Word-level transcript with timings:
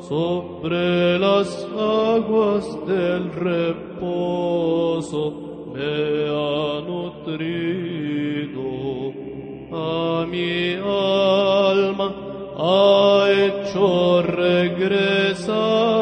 Sobre 0.00 1.18
las 1.18 1.50
aguas 1.76 2.64
del 2.86 3.30
reposo 3.32 5.22
me 5.74 6.28
ha 6.30 6.80
nutrido, 6.90 8.68
a 9.72 10.26
mi 10.26 10.74
alma 10.74 12.08
ha 12.56 13.28
hecho 13.30 14.22
regresar. 14.22 15.99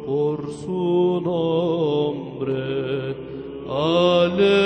por 0.05 0.37
su 0.61 1.21
nombre. 1.31 2.63
Aleluya. 3.67 4.59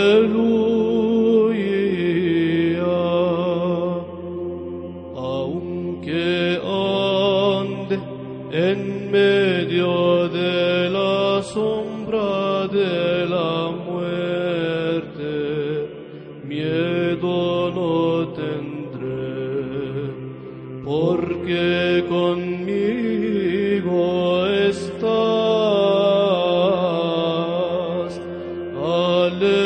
Aunque 5.15 6.59
ande 6.65 7.97
en 8.51 8.79
medio 9.11 10.27
de 10.39 10.89
la 10.97 11.41
sombra 11.55 12.67
de 12.67 13.25
la 13.35 13.55
muerte, 13.87 15.22
porque 20.93 22.05
conmigo 22.07 23.97
estás. 24.45 25.03
Aleluya. 29.01 29.63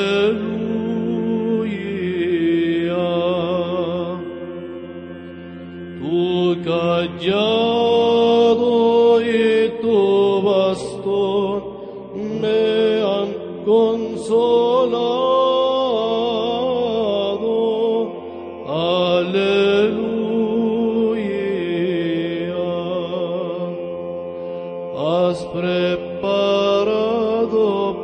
Tu 6.00 6.24
callado 6.70 8.02
y 9.22 9.36
tu 9.82 10.42
bastón 10.48 11.60
me 12.42 12.62
han 13.16 13.30
consolado. 13.66 14.77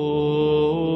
Oh. 0.00 0.87